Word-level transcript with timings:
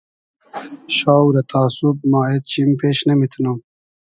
شاو 0.97 1.27
رہ 1.35 1.43
تا 1.49 1.61
سوب 1.77 1.97
ما 2.11 2.21
اېد 2.29 2.43
چیم 2.51 2.69
پېش 2.79 2.97
نئمیتنوم 3.07 3.59